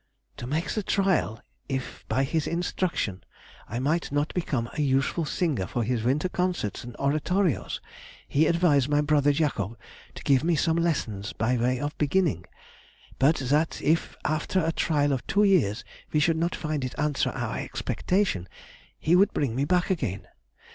"to 0.35 0.47
make 0.47 0.71
the 0.71 0.81
trial 0.81 1.39
if 1.69 2.03
by 2.07 2.23
his 2.23 2.47
instruction 2.47 3.23
I 3.67 3.77
might 3.77 4.11
not 4.11 4.33
become 4.33 4.67
a 4.73 4.81
useful 4.81 5.25
singer 5.25 5.67
for 5.67 5.83
his 5.83 6.01
winter 6.01 6.27
concerts 6.27 6.83
and 6.83 6.95
oratorios, 6.97 7.79
he 8.27 8.47
advised 8.47 8.89
my 8.89 9.01
brother 9.01 9.31
Jacob 9.31 9.77
to 10.15 10.23
give 10.23 10.43
me 10.43 10.55
some 10.55 10.75
lessons 10.77 11.33
by 11.33 11.55
way 11.55 11.79
of 11.79 11.95
beginning; 11.99 12.45
but 13.19 13.35
that 13.35 13.79
if 13.83 14.15
after 14.25 14.65
a 14.65 14.71
trial 14.71 15.13
of 15.13 15.27
two 15.27 15.43
years 15.43 15.85
we 16.11 16.19
should 16.19 16.35
not 16.37 16.55
find 16.55 16.83
it 16.83 16.95
answer 16.97 17.29
our 17.29 17.59
expectation 17.59 18.47
he 18.97 19.15
would 19.15 19.31
bring 19.35 19.55
me 19.55 19.65
back 19.65 19.91
again. 19.91 20.27